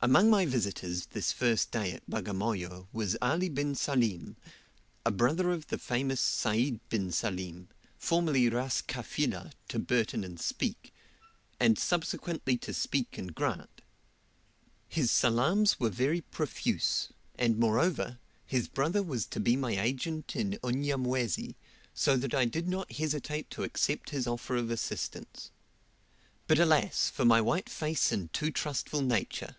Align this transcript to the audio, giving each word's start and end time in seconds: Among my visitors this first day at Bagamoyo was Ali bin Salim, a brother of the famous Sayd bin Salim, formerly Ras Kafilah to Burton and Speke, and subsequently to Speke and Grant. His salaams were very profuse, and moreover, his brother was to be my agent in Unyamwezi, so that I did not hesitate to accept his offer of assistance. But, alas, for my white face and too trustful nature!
Among 0.00 0.30
my 0.30 0.46
visitors 0.46 1.06
this 1.06 1.32
first 1.32 1.72
day 1.72 1.90
at 1.90 2.08
Bagamoyo 2.08 2.86
was 2.92 3.16
Ali 3.20 3.48
bin 3.48 3.74
Salim, 3.74 4.36
a 5.04 5.10
brother 5.10 5.50
of 5.50 5.66
the 5.66 5.76
famous 5.76 6.20
Sayd 6.20 6.78
bin 6.88 7.10
Salim, 7.10 7.68
formerly 7.96 8.48
Ras 8.48 8.80
Kafilah 8.80 9.50
to 9.66 9.80
Burton 9.80 10.22
and 10.22 10.38
Speke, 10.38 10.92
and 11.58 11.76
subsequently 11.76 12.56
to 12.58 12.72
Speke 12.72 13.18
and 13.18 13.34
Grant. 13.34 13.80
His 14.88 15.10
salaams 15.10 15.80
were 15.80 15.90
very 15.90 16.20
profuse, 16.20 17.08
and 17.36 17.58
moreover, 17.58 18.18
his 18.46 18.68
brother 18.68 19.02
was 19.02 19.26
to 19.26 19.40
be 19.40 19.56
my 19.56 19.76
agent 19.80 20.36
in 20.36 20.60
Unyamwezi, 20.62 21.56
so 21.92 22.16
that 22.18 22.34
I 22.34 22.44
did 22.44 22.68
not 22.68 22.92
hesitate 22.92 23.50
to 23.50 23.64
accept 23.64 24.10
his 24.10 24.28
offer 24.28 24.54
of 24.54 24.70
assistance. 24.70 25.50
But, 26.46 26.60
alas, 26.60 27.10
for 27.10 27.24
my 27.24 27.40
white 27.40 27.68
face 27.68 28.12
and 28.12 28.32
too 28.32 28.52
trustful 28.52 29.02
nature! 29.02 29.56